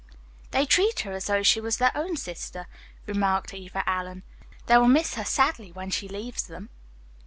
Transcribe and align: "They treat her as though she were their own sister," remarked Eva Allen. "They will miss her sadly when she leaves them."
"They 0.49 0.65
treat 0.65 1.01
her 1.01 1.11
as 1.11 1.25
though 1.27 1.43
she 1.43 1.61
were 1.61 1.69
their 1.69 1.91
own 1.95 2.17
sister," 2.17 2.65
remarked 3.05 3.53
Eva 3.53 3.83
Allen. 3.87 4.23
"They 4.65 4.75
will 4.79 4.87
miss 4.87 5.13
her 5.13 5.23
sadly 5.25 5.71
when 5.71 5.91
she 5.91 6.07
leaves 6.07 6.41
them." 6.47 6.71